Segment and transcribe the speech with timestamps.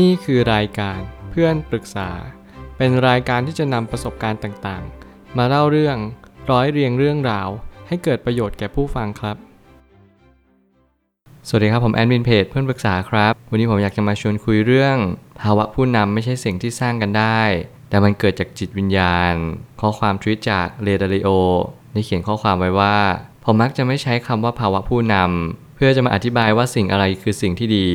[0.00, 2.10] นี่คือรายการเพื่อนปรึกษา
[2.76, 5.96] เป็นรายการที่จะนำประสบการณ์ต่างๆ มาเล่าเรื่อง
[6.50, 7.48] ร้อยเรียงเรื่องราว
[7.88, 9.36] ให้เกิดประโยชน์แก่ผู้ฟังครับ
[11.48, 14.96] สวัสดีครับผมแอดมินเพจเพื่อนปรึกษาครับ วันนี้ผมอยากจะมาชวนคุยเรื่อง
[15.40, 17.40] ภาวะผู้นำไม่ใช่สิ่งที่สร้างกันได้
[17.88, 19.34] แต่มันเกิดจากจิตวิญญาณ
[19.80, 21.28] ข้อความทวิตจากเรดาริโอ
[21.92, 22.96] ได้เขียนข้อความไว้ว่า
[23.44, 27.88] ผมมักจะไม่ใช้คำว่าภาวะผู้นำเพื่อจะมาอธิบายว่าสิ่งอะไรคือสิ่งที่ดี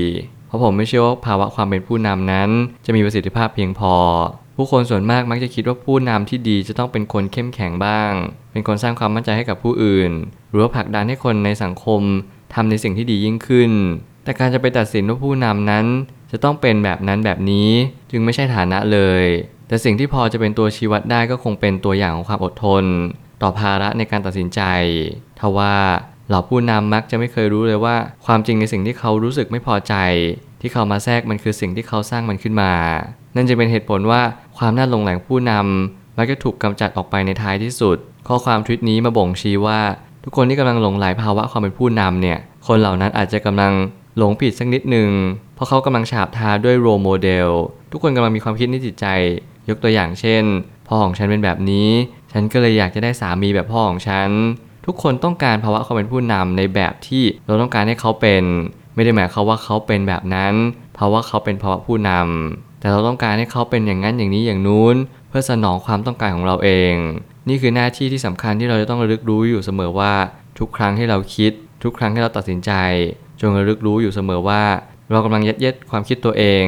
[0.47, 2.49] เพราะผมไม่เชื่อว่าภาวะความเป็นผู้นำนั้น
[2.85, 3.95] จะมีประสิทธิภาพเพียงพอ
[4.55, 8.11] ผู้คนส่วนมากมักจะคิดว่าผู้นำที่ดีจะต้องเป็นคนเข้มแข็งบ้าง
[8.51, 10.11] เป็นคนสร้างความมั่นใจให้กับผู้อื่น
[10.49, 12.01] หรือว่าผลักดันให้คนในสังคม
[12.53, 13.71] ทำในสิ่งที่ดียิ่งขึ้น
[14.23, 15.85] แต่การจะไปตัดสินว่าผู้นำนั้น
[16.31, 17.69] จะต้องเป็นแบบนั้นแบบนี้
[18.11, 19.23] จึงไม่ใช่ฐานะเลย
[19.67, 22.83] แต่สิ่งที่พอจะเป็นตัวชี้วัดได้ก็คงเป็นตัวอย่างของความอดทน
[23.41, 24.61] ต่อภาระในการตัดสินใจ
[25.39, 25.75] ทว่า
[26.27, 27.95] เหล่าผู้นำมักจะไม่เคยรู้เลยว่า
[28.25, 29.93] ความจริงในสิ่งที่เขารู้สึกไม่พอใจ
[30.61, 32.73] ที่เขามาแทรกมันคือสิ่งที่เขาสร้างมันขึ้นมา
[33.35, 34.21] นั่นจะเป็นเหตุผลว่า
[34.57, 39.79] ความน่าหลงแหลงผู้นำมักจะถูกกำจัดออกไปในท้ายที่สุด ข้อความทวิตนี้มาบ่งชี้ว่า
[40.23, 42.37] ทุกคนที่กำลังหลงไหลภาวะความเป็นผู้นำเนี่ย
[42.67, 43.73] คนเหล่านั้นอาจจะกำลัง
[44.17, 45.09] หลงผิดสักนิดหนึ่ง
[45.55, 47.49] เพราะเขากำลังฉาบทาด้วยโรโมเดล
[47.91, 49.05] ทุกคนกำลังมีความคิดในจิตใจ
[49.69, 50.43] ยกตัวอย่างเช่น
[50.87, 51.89] พ่อของฉันเป็นแบบนี้
[52.31, 54.29] ฉันก็เลยอยากจะได้สามีแบบพ่อของฉัน
[54.89, 58.43] ทุกคนต้องการภาวะความเป็นผู้นำในแบบที่เราต้องการให้เขาเป็น
[58.95, 60.53] ไม่ได้หมายความว่าเขาเป็นแบบนั้น
[60.95, 64.95] เพราะว่าเขาเป็นภาวะผู้นำแต่เราต้องการให้เขาเป็นอย่างนั้นอย่างนี้อย่างนู้น
[65.29, 66.93] เพื่อสนองความต้องการของเราเอง
[67.49, 70.13] นี่คือหน้าที่ที่สำคัญที่เราจะต้องระลึกรู้อยู่เสมอว่า
[70.59, 71.51] ทุกครั้งที่เราคิด
[71.83, 72.71] ทุกครั้งที่เราตัดสินใจ
[73.41, 74.63] จงระลึกรู้อยู่เสมอว่า
[75.11, 76.65] เรากำลังยัดเยียดความคิดตัวเอง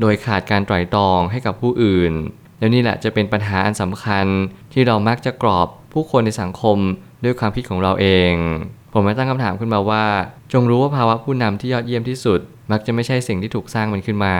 [0.00, 2.12] โดยขาดการไตร่ตรองให้กับผู้อื่น
[2.58, 4.26] แล้วนี่แหละจะเป็นปัญหาอันสำคัญ
[4.72, 6.78] ที่เรามักจะกรอบผู้คนในสังคม
[7.24, 8.34] ด้วยความคิดของเราเอง
[8.92, 10.04] ผมไมาตั้งคำถามขึ้นมาว่า
[10.52, 14.36] จงรู้ว่าภาวะผู้นำที่ยอดเยี่ยมที่สุด มักจะไม่ใช่สิ่งที่ถูกสร้างมันขึ้นมา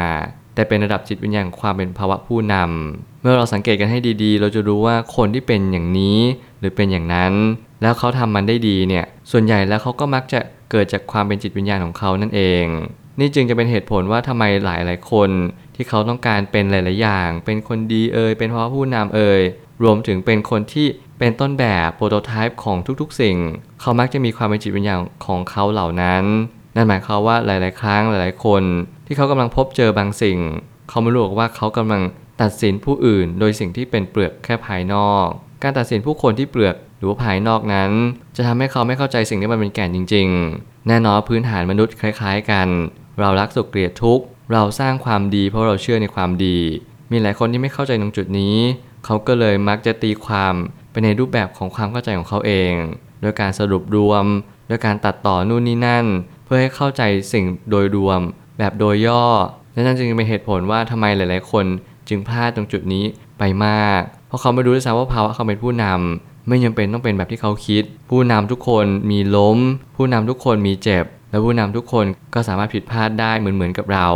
[0.55, 6.19] แต่เป็นระดับจิตวิญญาณความเป็นภาวะผู้นำเมื่อเราสังเกตกันให้ดีๆ เราจะรู้ว่าคนที่เป็นอย่างนี้
[6.61, 7.33] หรือเป็นอย่างนั้น
[7.83, 12.67] แล้วเขาทำมันได้ดีเนี่ยส่วนใหญ่แล้วเขาก็มักจะเกิดจากความเป็นจิตวิญญาณของเขานั่นเอง
[13.21, 15.31] นี่จึงจะเป็นเหตุผลว่าทำไมหลายๆคน
[15.75, 19.43] ที่เขาต้องการเป็นหลาย ๆ อย่าง เป็นคนดีเอ่ยเป็นภาวะผู้นำเอ่ย
[19.83, 20.87] รวมถึงเป็นคนที่
[21.25, 23.37] เป็นต้นแบบโปรโตไทป์ของทุกๆ สิ่ง
[23.81, 26.25] เขามักจะมีความเป็นจิตวิญญาณของเขาเหล่านั้น
[26.77, 28.63] นั่นหมายความว่าหลายๆ ครั้งหลายๆ คน
[29.07, 30.39] ที่เขากำลังพบเจอบางสิ่ง
[30.89, 32.03] เขาไม่รู้ว่าเขากำลัง
[32.43, 35.27] ตัดสินผู้อื่น โดยสิ่งที่เป็นเปลือกแค่ภายนอก
[35.63, 37.91] การตัดสินผู้คนที่เปลือกหรือว่าภายนอกนั้น
[38.37, 40.29] จะทำให้เขาไม่เข้าใจสิ่งที่มันเป็นแก่นจริง
[40.59, 42.69] ๆ แน่นอนพื้นฐานมนุษย์คล้าย ๆ กัน
[43.21, 46.59] เรารักสุขเกลียดทุกข์เราสร้างความดีเพราะเราเชื่อในความดี
[47.11, 48.57] มีหลายคนที่ไม่เข้าใจตรงจุดนี้
[49.05, 50.55] เขาก็เลยมักจะตีความ
[50.93, 52.73] ไปในรูปแบบของความเข้าใจของเขาเอง
[53.21, 54.25] โดยการสรุปรวม
[54.69, 56.07] โดยการตัดต่อนู่นนี่นั่น
[56.45, 58.21] เพื่อให้เข้าใจสิ่งโดยรวม
[58.59, 59.25] แบบโดยย่อ
[59.73, 61.65] และนั่นจึงเป็นเหตุผลว่าทำไมหลาย ๆ คน
[62.09, 63.05] จึงพลาดตรงจุดนี้
[63.39, 69.59] ไปมาก เพราะเขาไม่รู้ด้วยซ้ำว่าภาวะเขาเป็นผู้นำไม่จำเป็นต้องเป็นแบบที่เขาคิด ผู้นำทุกคนมีล้ม
[69.97, 72.05] ผู้นำทุกคนมีเจ็บ และผู้นำทุกคน
[72.35, 74.09] ก็สามารถผิดพลาดได้เหมือนเหมือนกับเรา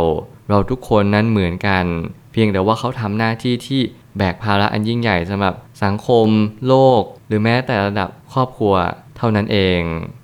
[0.49, 1.85] เราทุกคนนั้นเหมือนกัน
[2.31, 3.81] เพียงแต่ว่าเขาทำหน้าที่ที่
[4.17, 6.27] แบกภาระอันยิ่งใหญ่สำหรับสังคม
[6.67, 8.73] โลก หรือแม้แต่ระดับครอบครัว
[9.17, 9.81] เท่านั้นเอง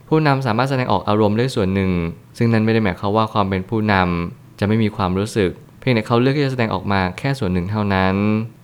[0.09, 1.91] ผู้นำสามารถแสดงออกอารมณ์ได้ส่วนหนึ่ง
[2.37, 8.15] ซึ่งนั้นไม่ได้หมายความว่าความเป็นผู้นำจะไม่มีความรู้สึก เพียงแต่เขาเลือกที่จะแสดงออกมาแค่ส่วนหนึ่งเท่านั้น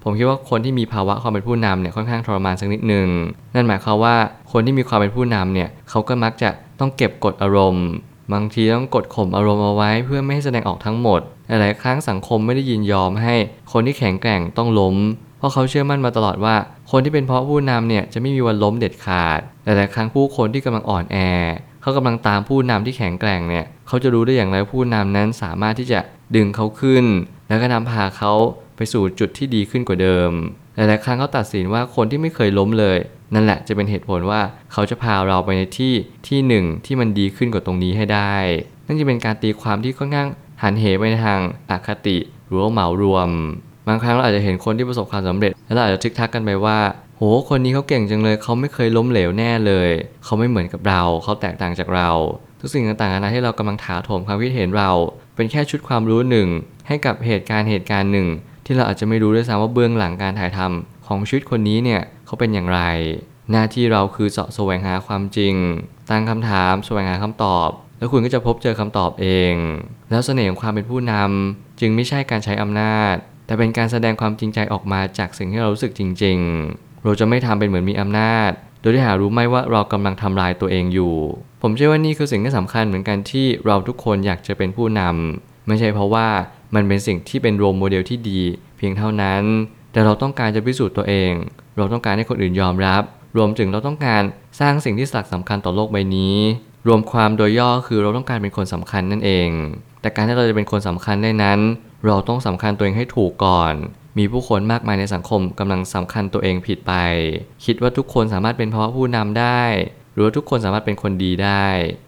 [0.03, 3.07] ผมคิดว่าคนที่มีภาวะความเป็นผู้นำเนี่ยค่อนข้างทรมานสักนิดหนึ่ง
[3.55, 4.15] นั่นหมายความว่า
[4.51, 7.87] คนที่มีความเป็นผู้นำเนี่ยเขาก็มักจะต้องเก็บกดอารมณ์
[8.33, 13.35] บางทีต้องกดข่มอารมณ์เอาไว้เพื่อไม่ให้แสดงออกทั้งหมด หลายๆครั้งสังคมไม่ได้ยินยอมให้
[13.71, 14.95] คนที่แข็งแกร่งต้องล้ม
[15.37, 16.55] เพราะเขาเชื่อมั่นมาตลอดว่า
[16.91, 21.17] คนที่เป็นเพราะผู้นำเนี่ยจะไม่มีวันล้มเด็ดขาด หลายๆครั้งผู้คนที่กำลังอ่อนแอ
[21.81, 25.99] เขากำลังตามผู้นำที่แข็งแกร่งเนี่ย เขาจะรู้ได้อย่างไรผู้นำนั้นสามารถที่จะ
[26.35, 27.05] ดึงเขาขึ้น
[27.47, 28.31] แล้วก็นำพาเขา
[28.75, 30.31] ไปสู่จุดที่ดีขึ้นกว่าเดิม
[30.75, 32.97] หลายๆครั้งเขาตัดสินว่าคนที่ไม่เคยล้มเลย
[33.33, 34.41] นั่นแหละจะเป็นเหตุผลว่า
[34.71, 35.93] เขาจะพาเราไปในที่
[36.27, 38.35] ที่หนึ่งที่มันดีขึ้นกว่าตรงนี้ให้ได้
[38.85, 40.27] นั่นจะเป็นการตีความที่ค่อนข้าง
[40.63, 42.17] หันเหไปในทางอคติ
[42.47, 43.29] หรือว่าเหมารวม
[43.87, 46.77] บางครั้งเราอาจจะเห็นคนที่ประสบความสำเร็จ แล้วเราอาจจะทึกทักกันไปว่า
[47.17, 49.89] โห คนนี้เขาเก่งจังเลย เขาไม่เคยล้มเหลวแน่เลย
[50.23, 52.09] เขาไม่เหมือนกับเรา เขาแตกต่างจากเรา
[52.59, 54.91] ทุกสิ่งต่างๆนาที่เรากำลังถาโถมความคิดเห็นเรา
[55.35, 56.47] เป็นแค่ชุดความรู้หนึ่ง
[56.87, 58.27] ให้กับเหตุการณ์เหตุการณ์หนึ่ง
[58.65, 62.81] ที่เราอาจจะไม่รู้ด้วยซ้ำว่าเบื้องหลังการถ่ายทำของชีวิตคนนี้เนี่ย เขาเป็นอย่างไร
[63.51, 65.55] หน้าที่เราคือเสาะแสวงหาความจริง
[66.09, 69.53] ตั้งคำถามแสวงหาคำตอบ แล้วคุณก็จะพบเจอคำตอบเอง
[70.09, 73.15] แล้วเสน่ห์ของความเป็นผู้นำจึงไม่ใช่การใช้อำนาจ
[73.45, 76.37] แต่เป็นการแสดงความจริงใจออกมาจากสิ่งที่เรารู้สึกจริง
[76.71, 81.15] ๆ เราจะไม่ทำเป็นเหมือนมีอำนาจ โดยที่หารู้ไหมว่าเรากำลังทำลายตัวเองอยู่
[81.61, 86.27] ผมเชื่อว่านี่คือสิ่งที่สำคัญเหมือนกันที่เราทุกคนอยากจะเป็นผู้นำไม่ใช่เพราะว่า
[86.75, 88.41] มันเป็นสิ่งที่เป็นโรมโมเดลที่ดี
[88.77, 89.43] เพียงเท่านั้น
[89.91, 91.31] แต่เราต้องการจะพิสูจน์ตัวเอง
[91.79, 93.03] เราต้องการให้คนอื่นยอมรับ
[93.37, 94.23] รวมถึงเราต้องการ
[94.59, 96.37] สร้างสิ่งที่สักสำคัญต่อโลกใบนี้
[96.87, 99.49] รวมความโดยย่อคือเราต้องการเป็นคนสำคัญนั่นเอง
[100.01, 101.59] แต่การที่เราจะเป็นคนสำคัญได้นั้น
[102.05, 103.73] เราต้องสำคัญตัวเองให้ถูกก่อน
[104.17, 106.93] มีผู้คนมากมายในสังคมกำลังสำคัญตัวเองผิดไป
[107.65, 109.61] คิดว่าทุกคนสามารถเป็นเพราะผู้นำได้
[110.13, 111.65] หรือว่าทุกคนสามารถเป็นคนดีได้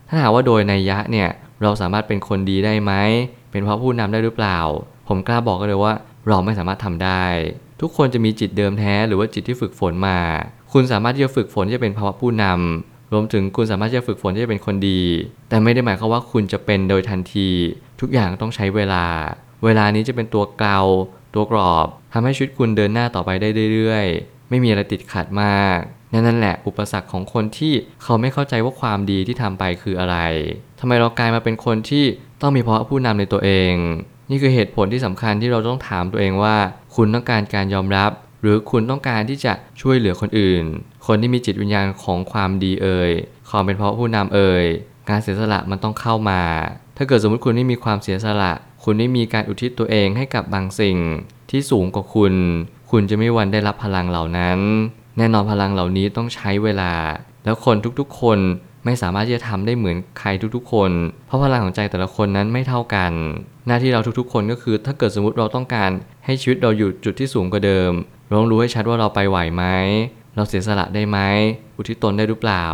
[0.09, 1.29] ถ้าหากว่าโดยในยะเนี่ย
[1.61, 2.93] เราสามารถเป็นคนดีได้ไหม
[3.51, 4.59] เป็นเพราะผู้นำได้หรือเปล่า
[5.07, 5.93] ผมกล้าบอกกันเลยว่า
[6.27, 7.23] เราไม่สามารถทำได้
[7.81, 10.19] ทุกคนจะมีจิตเดิมแท้หรือว่าจิตที่ฝึกฝนมา
[10.73, 15.01] คุณสามารถที่จะฝึกฝนที่จะเป็นภาวะผู้นำรวมถึงคุณสามารถที่จะฝึกฝนที่จะเป็นคนดี
[15.49, 17.49] แต่ไม่ได้หมายความว่าคุณจะเป็นโดยทันที
[18.01, 19.05] ทุกอย่างต้องใช้เวลา
[19.63, 20.81] เวลานี้จะเป็นตัวเกลา
[21.35, 25.77] ตัวกรอบทำให้ชีวิตคุณเดินหน้าต่อไปได้เรื่อยๆ ไม่มีอะไรติดขัดมาก
[26.13, 27.73] นั่นแหละอุปสรรคของคนที่
[28.03, 30.17] เขาไม่เข้าใจว่าความดีที่ทำไปคืออะไร
[30.79, 32.05] ทำไมเรากลายมาเป็นคนที่
[32.41, 33.73] ต้องมีเพราะผู้นำในตัวเอง
[34.31, 36.55] นี่คือเหตุผลที่สำคัญที่เราต้องถามตัวเองว่า
[36.95, 38.11] คุณต้องการการยอมรับ
[38.41, 40.63] หรือคุณต้องการที่จะช่วยเหลือคนอื่น
[41.07, 43.11] คนที่มีจิตวิญญาณของความดีเอ่ย
[43.49, 44.65] ความเป็นเพราะผู้นำเอ่ย
[45.09, 46.41] การเสียสละมันต้องเข้ามา
[46.97, 50.97] ถ้าเกิดสมมติคุณไม่มีความเสียสละ คุณไม่มีการอุทิศตัวเองให้กับบางสิ่ง
[51.49, 52.33] ที่สูงกว่าคุณ
[52.91, 54.59] คุณจะไม่วันได้รับพลังเหล่านั้น
[55.17, 56.93] แน่นอนพลังเหล่านี้ต้องใช้เวลา
[57.45, 58.39] แล้วคนทุกๆ คน
[58.85, 60.91] ไม่สามารถที่จะทำได้เหมือนใครทุกๆ คน
[61.27, 63.11] เพราะพลังของใจแต่ละคนนั้นไม่เท่ากัน
[63.67, 65.91] หน้าที่เราทุกๆ คนก็คือ ถ้าเกิดสมมติเราต้องการ
[66.25, 67.91] ให้ชีวิตเราอยู่จุดที่สูงกว่าเดิม
[68.27, 69.63] เราต้องรู้ให้ชัดว่าเราไปไหวไหม
[70.35, 71.17] เราเสียสละได้ไหม
[71.77, 72.65] อุทิศตนได้หรือเปล่า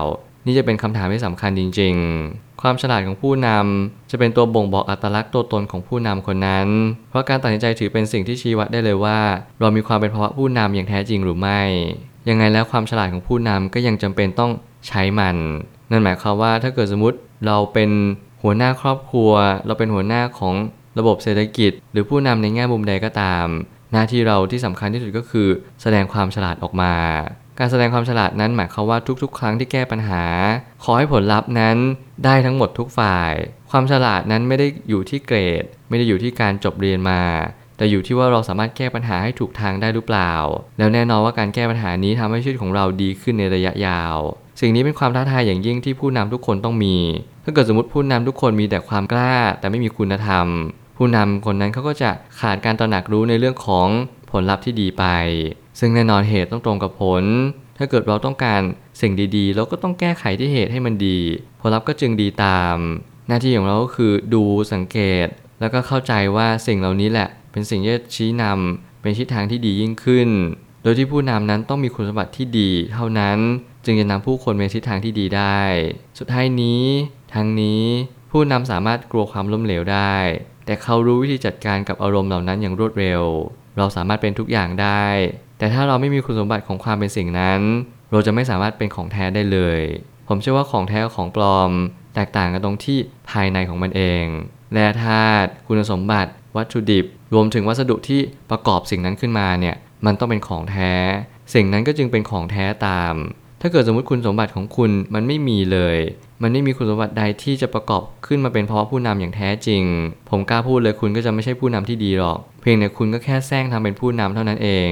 [0.46, 1.96] นี่จะเป็นคำถามที่สำคัญจริง
[2.28, 6.68] ๆ ความฉลาดของผู้นำจะเป็นตัวบ่งบอกอัตลักษณ์ตัวตนของผู้นำคนนั้น
[7.10, 9.20] เพราะการตัดสินใจถือเป็นสิ่งที่ชี้วัดได้เลยว่า
[9.60, 11.62] เรามีความเป็นภาวะผู้นำอย่างแท้จริงหรือไม่
[12.30, 14.52] ยังไงแล้วความฉลาดของผู้นำก็ยังจำเป็นต้อง
[14.88, 15.38] ใช้มัน
[15.92, 17.18] นั่นหมายความว่าถ้าเกิดสมมติ
[17.48, 17.92] เราเป็น
[18.44, 19.32] หัวหน้าครอบครัว
[19.66, 20.56] เราเป็นหัวหน้าของ
[21.00, 23.46] ระบบเศรษฐกิจ หรือผู้นำในแง่มุมใดก็ตาม
[23.94, 25.48] หน้าที่เราที่สำคัญที่สุดก็คือ
[25.82, 26.94] แสดงความฉลาดออกมา
[27.60, 30.24] การแสดงความฉลาดนั้นหมายความว่าทุกๆ ครั้งที่แก้ปัญหา
[30.84, 31.78] ขอให้ผลลัพธ์นั้น
[32.26, 33.34] ได้ทั้งหมดทุกฝ่าย
[33.72, 37.22] ความฉลาดนั้นไม่ได้อยู่ที่เกรด ไม่ได้อยู่ที่การจบเรียนมา
[37.78, 40.34] แต่อยู่ที่ว่าเราสามารถแก้ปัญหาให้ถูกทางได้หรือเปล่า
[40.78, 44.18] แล้วแน่นอนว่าการแก้ปัญหานี้ทำให้ชีวิตของเราดีขึ้นในระยะยาว
[44.60, 46.96] สิ่งนี้เป็นความท้าทายอย่างยิ่งที่ผู้นำทุกคนต้องมี
[47.44, 50.48] ถ้าเกิดสมมติผู้นำทุกคนมีแต่ความกล้า แต่ไม่มีคุณธรรม
[50.98, 53.88] ผู้นำคนนั้นเขาก็จะขาดการตระหนักรู้ในเรื่องของ
[54.32, 55.06] ผลลัพธ์ที่ดีไป
[55.80, 57.24] ซึ่งแน่นอนเหตุต้องตรงกับผล
[57.78, 58.62] ถ้าเกิดเราต้องการ
[59.02, 61.20] สิ่งดีๆ เราก็ต้องแก้ไขที่เหตุให้มันดี
[61.62, 62.76] ผลลัพธ์ก็จึงดีตาม
[63.28, 64.44] หน้าที่ของเราก็คือดู
[64.74, 65.28] สังเกต
[65.60, 70.30] แล้วก็เข้าใจว่าสิ่งเหล่านี้แหละ เป็นสิ่งที่ชี้นำเป็นทิศทางที่ดียิ่งขึ้น
[70.88, 73.38] ดยที่ผู้นำนั้นต้องมีคุณสมบัติที่ดี เท่านั้น
[73.86, 75.60] จึงจะนำผู้คนไปทิศทางที่ดีได้
[76.20, 76.84] สุดท้ายนี้
[77.34, 77.84] ทั้งนี้
[78.32, 80.16] ผู้นำสามารถกลัวความล้มเหลวได้
[80.66, 83.22] แต่เขารู้วิธีจัดการกับอารมณ์เหล่านั้นอย่างรวดเร็ว
[83.78, 85.06] เราสามารถเป็นทุกอย่างได้
[85.58, 87.62] แต่ถ้าเราไม่มีคุณสมบัติของความเป็นสิ่งนั้น
[88.12, 89.80] เราจะไม่สามารถเป็นของแท้ได้เลย
[90.28, 91.72] ผมเชื่อว่าของแท้กับของปลอม
[92.16, 92.98] แตกต่างกันตรงที่
[93.32, 94.24] ภายในของมันเอง
[94.74, 98.20] แร่ธาตุคุณสมบัติ วัตถุดิบ รวมถึงวัสดุที่
[98.50, 99.76] ประกอบสิ่งนั้นขึ้นมาเนี่ย
[100.08, 100.94] มันต้องเป็นของแท้
[101.54, 103.16] สิ่งนั้นก็จึงเป็นของแท้ตาม
[103.62, 105.98] ถ้าเกิดสมมติคุณสมบัติของคุณมันไม่มีเลย
[106.42, 109.84] มันไม่มีคุณสมบัติใดที่จะประกอบขึ้นมาเป็นเพราะผู้นำอย่างแท้จริง
[110.30, 114.92] ผมกล้าพูดเลยคุณก็จะไม่ใช่ผู้นำที่ดีหรอก เพียงแต่คุณก็แค่แซงทำเป็นผู้นำเท่านั้นเอง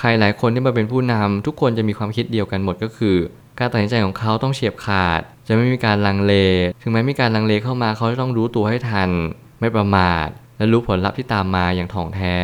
[0.00, 3.16] ใครหลายคนที่มาเป็นผู้นำทุกคนจะมีความคิดเดียวกันหมดก็คือ
[3.58, 6.34] การตัดสินใจของเขาต้องเฉียบขาด จะไม่มีการลังเล
[6.82, 9.10] ถึงแม้มีการลังเลเข้ามาเขาจะต้องรู้ตัวให้ทัน
[9.60, 12.36] ไม่ประมาทและรู้ผลลัพธ์ที่ตามมาอย่างถ่องแท้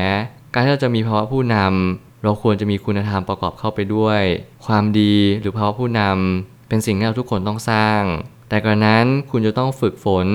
[0.53, 4.23] การที่เราจะมีภาวะผู้นำ เราควรจะมีคุณธรรมประกอบเข้าไปด้วย
[4.67, 8.03] ความดีหรือภาวะผู้นำเป็นสิ่งที่เราทุกคนต้องสร้าง
[8.49, 10.27] แต่กระนั้นคุณจะต้องฝึกฝน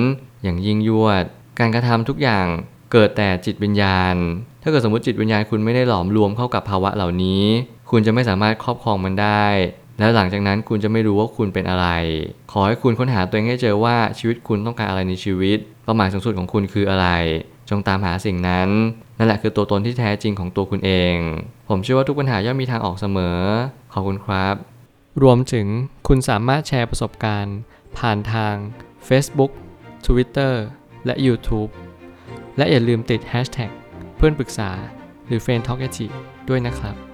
[0.44, 1.24] อย่างยิ่งยวด
[1.60, 2.46] การกระทำทุกอย่าง
[2.92, 4.16] เกิดแต่จิตวิญญาณ
[4.64, 7.44] ถ้าเกิดสมมติจิตวิญญาณคุณไม่ได้หลอมรวมเข้ากับภาวะเหล่านี้
[7.92, 9.46] คุณจะไม่สามารถครอบครองมันได้
[10.00, 11.88] แล้วหลังจากนั้นคุณจะไม่รู้ว่าคุณเป็นอะไร
[12.52, 17.08] ขอให้คุณค้นหาตัวเองให้เจอว่าชีวิตคุณต้องการอะไรในชีวิตเป้าหมายสูงสุดของคุณคืออะไร
[17.70, 18.70] จงตามหาสิ่งนั้น
[19.22, 21.16] นั่นแหละคือตัวตนที่แท้จริงของตัวคุณเอง
[21.70, 23.38] ผมเชื่อว่าทุกปัญหาย่อมมีทางออกเสมอ
[23.94, 24.56] ขอบคุณครับ
[25.24, 25.68] รวมถึง
[26.08, 27.58] คุณสามารถแชร์ประสบการณ์
[27.98, 28.56] ผ่านทาง
[29.08, 29.52] Facebook
[30.06, 30.54] Twitter
[31.06, 31.70] และ YouTube
[32.58, 33.72] และอย่าลืมติด Hashtag
[34.18, 34.70] เพื่อนปรึกษา
[35.28, 35.82] หรือ f r ร e n d t a l k
[36.50, 37.11] ด้วยนะครับ